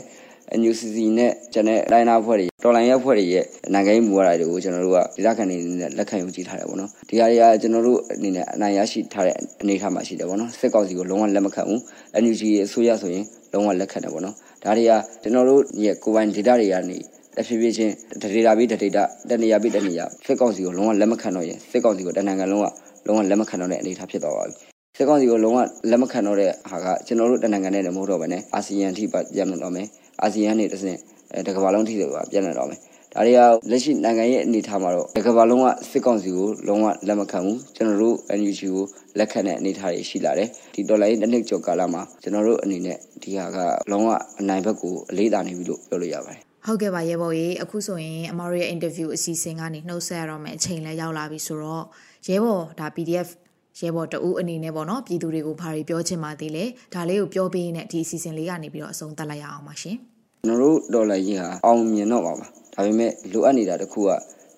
[0.59, 11.79] NUCC နဲ့ကျန်တဲ့လိုင်းနာဖွဲ့တွေတော်လိုင်းရက်ဖွဲ့တွေရဲ့နိုင်ငံရေးမူဝါဒတွေကိုကျွန်တော်တို့ကဒေသခံတွေနဲ့လက်ခံယူကြည့်ထားတယ်ပေါ့နော်ဒီဟာတွေကကျွန်တော်တို့အနေနဲ့အနိုင်ရရှိထားတဲ့အနေအထားမှာရှိတယ်ပေါ့နော်စစ်ကောင်စီကိုလုံးဝလက်မခံဘူး
[12.23, 14.91] NUG ရဲ့အစိုးရဆိုရင်လုံးဝလက်ခံတယ်ပေါ့နော်ဒါတွေက
[15.23, 16.97] ကျွန်တော်တို့ရဲ့ကိုယ်ပိုင် data တွေကနေ
[17.37, 22.65] တဖြည်းဖြည်းချင်းဒေတာပြီးဒေတာတနေရာပြီးတနေရာစစ်ကောင်စီကိုလုံးဝလက်မခံတော့ရင်စစ်ကောင်စီကိုတနင်္ဂနွေလုံးဝ
[23.07, 25.59] လုံးဝလက်မခံတော့တဲ့အနေအထားဖြစ်သွားပါပြီ စစ်ကောင်စီကိုလုံးဝ
[25.91, 29.87] လက်မခံတော့တဲ့ဟာကကျွန်တော်တို့တနင်္ဂနွေနဲ့မဟုတ်တော့ဘဲနဲ့အာဆီယံထိပြန်လာတော့မယ်
[30.21, 30.97] အာဆီယံနေတစ်စင်
[31.47, 32.79] တကဘာလုံးထိတော့ပြန်လာတော့မယ်
[33.13, 33.39] ဒါတွေက
[33.71, 38.83] လက်ရှိနိုင်ငံရဲ့အနေအထားမှာတော့တကဘာလုံးဝစစ်ကောင်စီကိုလုံးဝလက်မခံဘူးကျွန်တော်တို့ NUG ကို
[39.17, 43.57] လက်ခံတဲ့အနေအထားတွေရှိလာတယ်ဒီဒေါ်လာရေးတစ်နှစ်ကျော်ကာလမှာကျွန်တော်တို့အနေနဲ့ဒီဟာက
[43.91, 51.85] လုံးဝအနိုင်ဘက်ကိုအလေးသာနေပြီလို့ပြောလို့ရပါတယ်ဟုတ်ကဲ့ပါရေဘော်ကြီးအခုဆိုရင်အမတို့ရဲ့ interview အစီအစဉ်ကနေနှုတ်ဆက်ရတော့မယ်အချိန်လည်းရောက်လာပြီဆိုတော့
[52.27, 53.29] ရဲဘော်ဒါ PDF
[53.81, 56.63] ရဲဘော်တဦးအနေနဲ့ပေါ့နော်ပြည်သူတွေကိုဘာတွေပြောချင်ပါသေးလဲ
[56.93, 59.95] ဒါလေးကိုပြောပေးရင်ဒီအစီအစဉ်လေးကနေပြီးတော့အဆုံးသတ်လိုက်ရအောင်ပါရှင်
[60.45, 64.09] ကျွန်တော်တို့ဒေါ်လာကြီးဟာအောင်မြင်တော့ပါပါဒါပေမဲ့လိုအပ်နေတာတခုက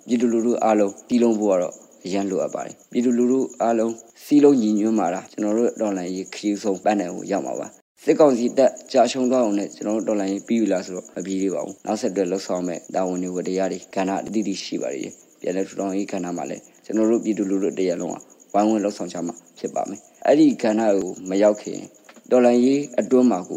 [0.07, 1.73] ပြည်သူလူထုအားလုံးတီးလုံးဖို့ကတော့
[2.05, 7.67] အရန်လိုအပ်ပါတယ်ပြည်သူလူထုအားလုံးစီးလုံးညီညွတ်မှာလားကျွန်တော်တို့ဒေါ်လာကြီးခရီးဆုံးပန်းတယ်ကိုရောက်မှာပါ
[8.03, 18.17] စစ်ကောင်စီတက်ကြာရှုံးသွားအောင်နဲ့ကျွန်တော်တို့တော်လိုင်းပြီးပြီလားဆိုတော့မပြီးသေးပါဘူးနောက်ဆက်တွဲလှုပ်ဆောင်မဲ့တာဝန်တွေဝတရားတွေကဏ္ဍအသီးသီးရှိပါရဲ့ပြန်လဲထူထောင်ရေးကဏ္ဍမှာလည်းကျွန်တော်တို့ပြည်သူလူထုတရားလုံးက
[18.53, 21.79] ဝိုင်းဝန်းလှုပ်ဆောင်ချမှာဖြစ်ပါမယ်အဲ့ဒီကဏ္ဍကိုမရောက်ခင်
[22.31, 23.51] တော်လိုင်းရေးအတွန်းမှာက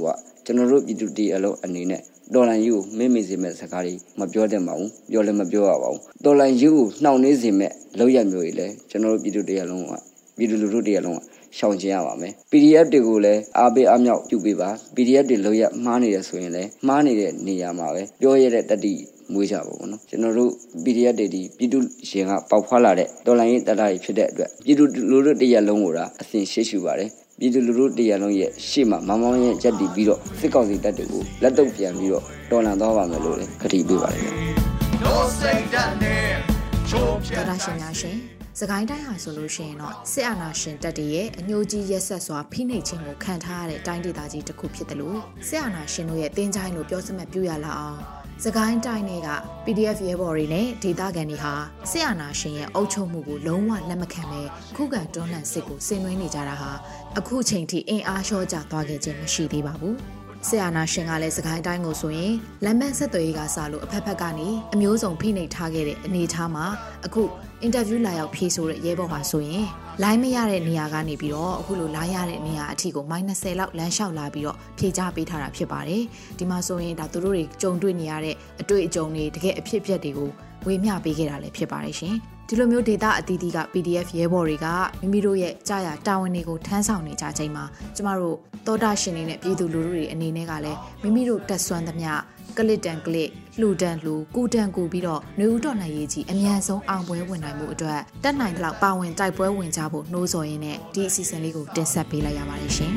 [0.44, 2.02] ကျွန်တော်တို့ပြည်သူတရားလုံးအနေနဲ့
[2.34, 9.92] တော်လန်ယူကိုမေ့မေ့စေမဲ့စကားတွေမပြောသင့်ပါဘူးပြောလည်းမပြောရပါဘူးတော်လန်ယူကိုနှောင့်နှေးစေမဲ့လောက်ရမျိုးတွေလည်းကျွန်တော်တို့ပြည်သူတရားလုံးက
[10.36, 11.20] ပြည်သူလူထုတရားလုံးက
[11.58, 18.94] ရှောင်ကျင်ရပါမယ် PDF တွေကိုလည်းအားပေးအားမြောက်ပြုပေးပါ PDF တွေလောက်ရမှားနေတယ်ဆိုရင်လည်းမှားနေတဲ့နေရာမှာပဲပြောရတဲ့တတိ
[19.32, 20.50] မွေးကြပါဘောနော်ကျွန်တော်တို့
[20.84, 27.10] PDF တွေဒီပြည်သူရှင်ကပေါက်ဖွာလာတဲ့တော်လိုင်းရေးတလာတွေဖြစ်တဲ့အတွက်ပြည်သူလူထုတရားလုံးကိုဒါအစဉ်ရှေ့ရှုပါတယ်
[27.40, 38.16] ပြည်သူလူထုတရားလုံးရဲ့ရှေ့မှာမမောင်းရဲ့ကြက်တီပြီးတော့စစ်ကောင်စီတပ်တွေကိုလက်တော့ပြန်ပြီးတော့တော်လှန်သွားပါမယ်လို့လည်းခတိပေးပါတယ်ခင်ဗျာ။တော်တာရှင်များရှင်
[38.60, 49.28] စကိုင်းတိုင်းဟာဆိုလို့ရှိရင်တော့စစ်အာဏာရှင်တပ်တွေရဲ့အညှိုးကြီးရက်ဆက်စွာဖိနှိပ်ခြင်းကိုခံထားရတဲ့တိုင်းဒေသကြီးတစ်ခုဖြစ်တယ်လို့စစ်အာဏာရှင်တို့ရဲ့တင်းချိုင်းလို့ပြောစမှတ်ပြရလာအောင် စကိုင်းတိုင်းတွေက
[49.64, 51.52] PDF ရဲဘော်တွေနဲ့ဒေသခံတွေဟာ
[51.90, 54.42] စစ်အာဏာရှင်ရဲ့အုပ်ချုပ်မှုကိုလုံးဝလက်မခံဘဲ
[54.76, 56.70] ခုခံတွန်းလှန်စစ်ကိုဆင်နွှဲနေကြတာဟာ
[57.18, 59.94] အခုချိန်ထိအင်အားလျှော့ကျသွားခဲ့ခြင်းမရှိသေးပါဘူး။
[60.46, 66.66] ဆီယနာရှင်ကလည်းစကိုင်းတိုင်းကိုဆိုရင်လမ်းမဆက်သွယ်ရေးကစလို့အဖက်ဖက်ကနေအမျိုးစုံဖိနှိပ်ထားခဲ့တဲ့အနေအထားမှာ
[67.06, 67.22] အခု
[67.62, 69.66] အင်တာဗျူးလာရောက်ဖြေဆိုတဲ့ရဲဘော်ဟာဆိုရင်
[70.02, 76.02] လိုင်းမရတဲ့နေရာကနေပြီးတော့အခုလိုလိုင်းရတဲ့နေရာအထိကို -30 လောက်လမ်းလျှောက်လာပြီးတော့ဖြေချပေးထားတာဖြစ်ပါတယ်
[76.38, 80.30] ဒီမှာဆိုရင်ဒါသူတို့တွေကြုံတွေ့နေရတဲ့အတွေ့အကြုံတွေတကယ်အဖြစ်အပျက်တွေကို
[80.66, 84.66] ဝေမျှပေးခဲ့တာလည်းဖြစ်ပါတယ်ရှင် ဒီလိုမျိုး data အသီးသီးက PDF ရဲဘော်တွေက
[85.00, 87.64] မိမိတို့ရဲ့ကြာရတာဝန်တွေကိုထမ်းဆောင်နေကြချိန်မှာ
[87.96, 92.12] ကျမတို့သောတာရှင်တွေနဲ့ပြည်သူလူထုတွေအနေနဲ့ကလည်းမိမိတို့တက်ဆွမ်းသမျှ
[92.58, 93.30] ကလစ်တန်ကလစ်
[93.60, 102.92] လှူဒန်လှူကူတန်ကူပြီးတော့နှွေဦးတော်နိုင်ရေးကြီးအမြန်ဆုံးအောင်ပွဲဝင်နိုင်မှုအတွက်တက်နိုင်တဲ့လောက်ပါဝင်တိုက်ပွဲဝင်ကြဖို့နှိုးဆော်ရင်းနဲ့ဒီအစီအစဉ်လေးကိုတင်ဆက်ပေးလိုက်ရပါတယ်ရှင်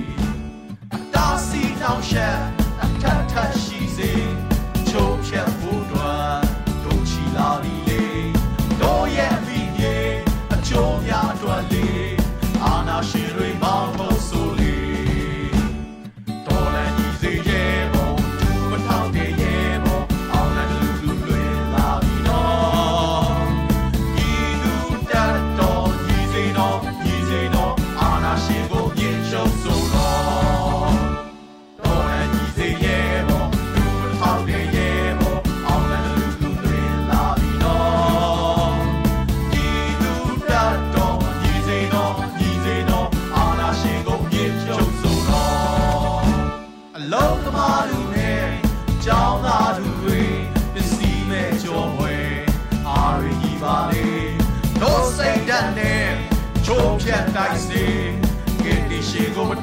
[1.15, 2.35] ။တာစီတောင်ရှက်
[2.83, 4.11] အထက်ထက်ရှိစေ
[4.89, 5.78] ချိုးဖြတ်ဖို့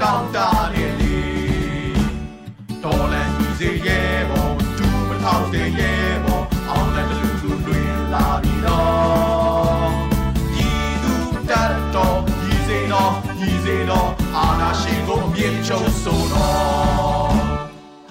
[0.03, 0.39] တောင်းတ
[0.75, 1.19] နဲ့လေ
[2.83, 9.91] တော်လည်းညီစေရဲ့ဘောသူမထောက်တဲ့ရဲ့ဘောအောင်လည်းလူလူတွင်လာပြီးတော့
[10.55, 10.69] ညီ
[11.03, 11.13] သူ
[11.51, 17.37] တတ်တော်ညီစေတော်ညီစေတော်အာနာရှင်ကိုအမြင့်ချုပ်ဆိုတော်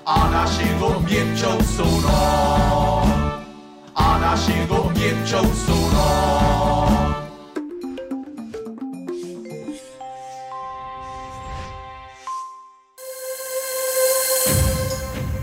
[0.09, 3.07] အာနာရှင်ကိုအမြင့်ချုပ်ဆိုတော်
[3.99, 6.54] အာနာရှင်ကိုအမြင့်ချုပ်ဆိုတော်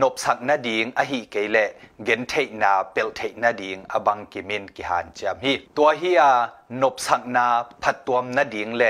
[0.00, 1.58] นบสักนาดิงอหิเกเล
[2.04, 6.22] เกนเทนาเปลเทนาดิงอบังกิมินกิหันจามฮีตัวเฮีย
[6.82, 7.46] นบสักนา
[7.82, 8.84] ผัดตัวนาดิงเล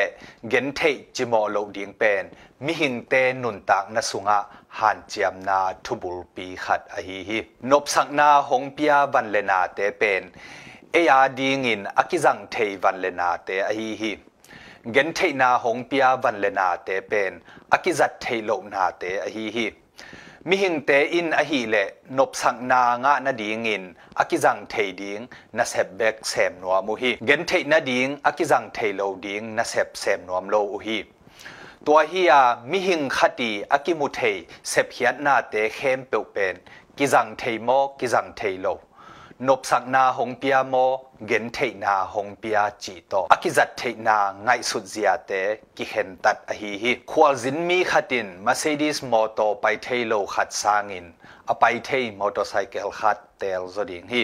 [0.49, 0.81] เกนเท
[1.17, 2.25] จิมอโลดิงเป็น
[2.65, 4.39] มิหิงเตนุนตากนาสุงะ
[4.79, 7.39] หันจามนาทุบุลปีขัดอหิฮี
[7.71, 10.23] นบสักนาหงพิยาบันเลนาเตเป็น
[10.93, 14.13] เอียดิงินอกิจังเทวันเลนาเตอหิฮี
[14.93, 17.33] เกนเทนาหงพิยาบันเลนาเตเป็น
[17.73, 19.67] อกิจัดเทโลนาเตอหิฮี
[20.49, 21.85] mi hing te in a hi le
[22.17, 26.83] nop sang na nga na ding in akizang thei ding na sep bek sem no
[26.87, 30.61] mu hi gen thei na ding akizang thei lo ding na sep sem nom lo
[30.77, 30.99] u hi
[31.87, 32.33] ตัวเฮีย
[32.71, 34.21] มิหิงคติอากิมุเท
[34.69, 36.55] เสพเฮียนนาเตเข้มเปิวเป็น
[36.99, 37.69] กิจังเทโม
[38.01, 38.67] กิจังเทโล
[39.49, 40.75] นบสักนาหงเปียโม
[41.27, 45.31] เกนเทนาหงเปียจีโตอากิจัดเทนาไงสุดเสียเต
[45.77, 51.07] กิเห็นตัดอหิฮิควอลซินมีขัดินมาเซดิสมอโตไปเทโลขัดสางิน
[51.49, 54.23] อไปเทมอเตอร์ไซเค์ขัดเตลซดิงฮิ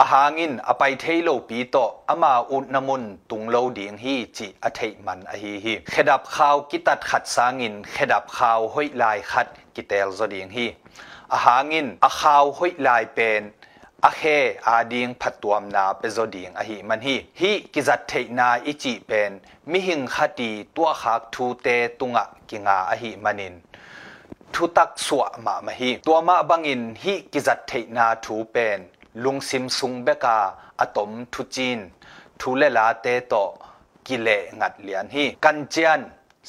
[0.00, 1.76] อาหางินอไปเทโลปีโต
[2.08, 10.66] อามาอุดนมุนตุงโลดิงฮีจีอเทมันอหิฮิเขดับข่าวกิตัดขัดสางินเขดับข่าวห้อยลายขัดกิเตลซดิงฮี
[11.32, 13.42] อาหางินอาข่าวห้อยลายเป็น
[14.06, 14.22] อาเค
[14.68, 19.30] อาดิงพัดตัวมนาเปโซดิงอหิมันฮีฮีกิจัดเทนาอิจิเป็น
[19.70, 21.66] มิหิงคดีตัวขักทูเต
[21.98, 23.54] ตุงะกิงาอหิมันิน
[24.52, 28.78] ทุตักสวะมามาฮีตัวมาบังอินฮีกิจัดเทนาทูเป็น
[29.24, 30.38] ลุงซิมซุงเบกา
[30.80, 31.78] อะตอมทุจีน
[32.40, 33.34] ทูเลลาเตโต
[34.06, 34.28] กิเล
[34.60, 36.00] งัดเลียนฮีกันเจียน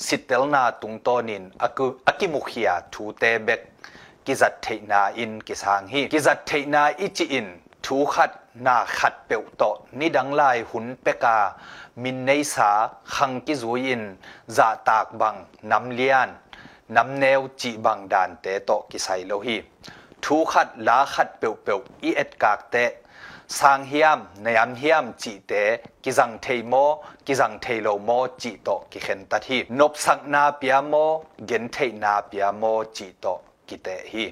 [0.05, 3.61] สิเตลนาตุงโตนินอากุอากิมุขยาทูเตเบก
[4.27, 7.47] กิจัดเทนาอินกิสางฮีกิจัดเทนาอิจิอิน
[7.85, 8.31] ทูขัด
[8.65, 9.63] นาขัดเปียวโต
[9.99, 11.37] นิดังไลหุนเปกา
[12.03, 12.71] มินในสา
[13.13, 14.03] ขังกิจุยิน
[14.55, 15.35] จาตากบัง
[15.71, 16.29] น้ำเลียน
[16.95, 19.57] น้ำแนวจีบังดานเตโตกิไซโลฮี
[20.23, 22.75] ทูขัดลาขัดเปียวเปียวอีเอ็ดกากเต
[23.59, 25.53] สางเฮียมในยามเฮียมจีเต
[26.03, 26.73] กิจังเทโม
[27.25, 28.09] กิจังเทโลโม
[28.41, 30.93] จีโตกิเข็นตัดฮีนบสักนาเปียโม
[31.47, 32.63] เกนเทนาเปียโม
[32.97, 33.25] จีโต
[33.67, 34.25] กิเตฮี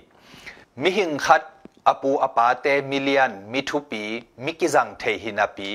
[0.82, 1.42] มิหิงขัด
[1.88, 4.04] อปูอปาเตมิเลียนมิทุปี
[4.46, 5.70] มิกิจังเทหินาปี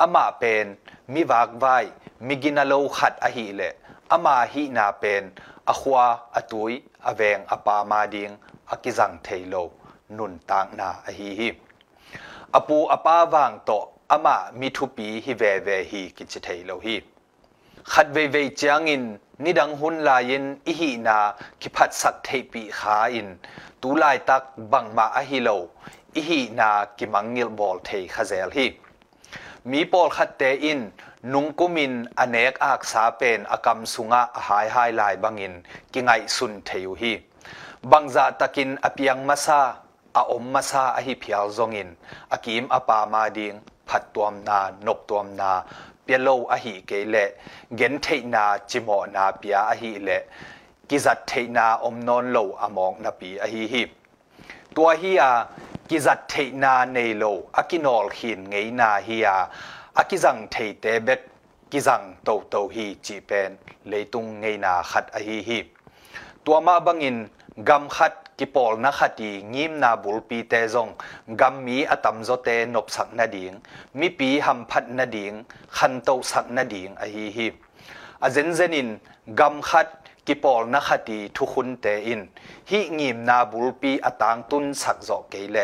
[0.00, 0.66] อามาเป็น
[1.12, 1.64] มิวากไว
[2.26, 3.62] มิกินาโลขัดอหิเล
[4.12, 5.22] อามาหินาเป็น
[5.68, 6.04] อขวา
[6.36, 6.72] อตุย
[7.06, 8.30] อเวงอปามาดิง
[8.70, 9.54] อกิจังเทโล
[10.16, 11.48] นุนตางนาอหิฮิ
[12.54, 13.70] อปูอปาวางโต
[14.10, 16.96] อามามิทุปีฮิเวเวฮิกิจเทโลฮิ
[17.90, 19.02] ขัดเวเวจางอิน
[19.44, 21.18] นิดังหุนลายินอิหินา
[21.60, 23.28] คิพัดสักเทปีขาอิน
[23.82, 24.42] ตูลายตัก
[24.72, 25.48] บังมาอหิโล
[26.16, 28.66] อิหินากิมังงิลบอลเทขเซลฮี
[29.70, 30.80] มีปอลขัดเตอิน
[31.32, 35.54] นุงกุมินอเนกอากสาเป็นอากรรมสุงะหายหายลายบังอิน
[35.92, 37.12] กิไงสุนเทยุฮี
[37.90, 39.60] บังจาตะกินอเปียงมาซา
[40.16, 41.88] อาอมมาซาอหิพิยลซงอิน
[42.32, 43.54] อากิมอปามาดิง
[43.88, 45.52] พัดตัวมนานกตัวมนา
[46.06, 47.24] pelo a hi ke le
[47.78, 50.18] gen thei na chimo na pia a hi le.
[50.88, 53.66] Ki zat thei na om non lo among na pi a hi.
[53.72, 53.84] Hi
[54.74, 55.46] tua hi a
[55.88, 59.36] ki zat thei na nei lo a ki nol hin ngei na hi a.
[59.94, 61.28] A ki zang thei te bet
[61.70, 65.62] ki zang to to hi chi pen, leitung ngei na khat a hi hi.
[66.44, 67.28] Tua ma bangin
[67.64, 70.88] gam khat กินอลนไงนาฮิอาอากิจังเทเตเบกกิจังโตโตฮีจีเป็นเลยตุงไงนาขัดอหิฮิตัวมาบังอินกำขัดกิปอลนักดีงิมนาบุลปีเตซง
[71.40, 73.52] กำมีอตัมโซเตนบสักนาดิง
[73.98, 75.32] มีปีหัมพัดนาดิง
[75.76, 77.48] ขันโตสักนาดิงอหิฮิ
[78.22, 78.88] อาเจนเจนิน
[79.40, 79.88] กำขัด
[80.26, 82.20] กิปอลนักดีทุกุนเตอิน
[82.70, 85.56] ฮิงิมนาบุลปีอตังตุนสักจเกเล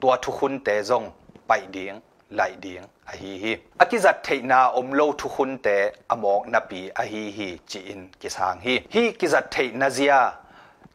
[0.00, 1.04] ตัวทุกุนเตซง
[1.46, 1.94] ไปดิง
[2.34, 5.68] ไหลดิงอหิฮิอากิจัดเทนาอมโลทุกุนเต
[6.10, 10.14] อมอกนาปีอหิฮิจีอินกิสางฮิฮิกิจัดเทนาเซีย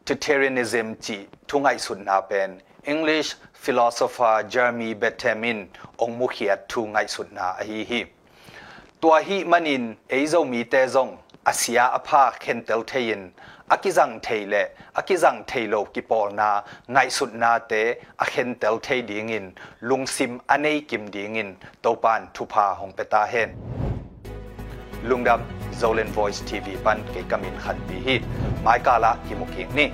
[0.07, 1.17] Totalitarianism จี
[1.49, 2.49] ทุงไอสุนนาเป็น
[2.91, 3.29] English
[3.63, 5.43] philosopher Jeremy Bentham
[6.01, 8.01] องมุขเขียทุงไอสุนนาอหิฮิ
[9.01, 11.09] ตัวฮิมันินเอโซมีเตซง
[11.47, 12.43] อาเซียอภาเ
[25.10, 25.40] lungdam
[25.80, 28.16] zolen voice tv ပန်ကေကမင်ခတ်ဘီဟီ
[28.64, 29.86] မိုင်ကာလာဟီမိုကင်းနိ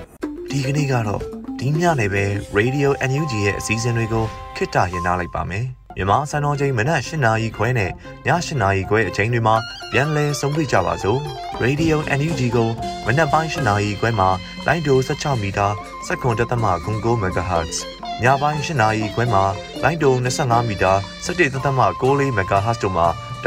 [0.50, 1.22] ဒီကနေ့ကတော့
[1.58, 2.24] ဒီညနေပဲ
[2.58, 4.24] Radio NUG ရဲ့အစည်းအဝေးတွေကို
[4.56, 5.66] ခਿੱတရနာလိုက်ပါမယ်
[5.96, 7.90] မြန်မာစံတော်ချိန်မနက်၈နာရီခွဲနဲ့ည
[8.26, 9.56] ၈နာရီခွဲအချိန်တွေမှာ
[9.92, 11.20] ပြန်လည်ဆုံးဖြတ်ကြပါစို့
[11.62, 12.68] Radio NUG ကို
[13.06, 14.28] မနက်ပိုင်း၈နာရီခွဲမှာ
[14.66, 15.66] လိုင်းဒို16မီတာ
[16.06, 17.76] 7.9 MHz
[18.22, 19.44] ညပိုင်း၈နာရီခွဲမှာ
[19.82, 20.92] လိုင်းဒို25မီတာ
[21.26, 23.06] 17.6 MHz တို့မှာ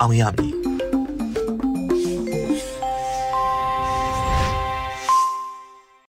[0.00, 0.67] အောင်ရမည်